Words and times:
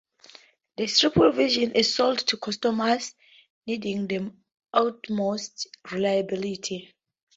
The 0.77 0.87
triple 0.87 1.31
version 1.31 1.73
is 1.73 1.93
sold 1.93 2.17
to 2.25 2.37
customers 2.37 3.13
needing 3.67 4.07
the 4.07 4.33
utmost 4.73 5.67
reliability. 5.91 6.95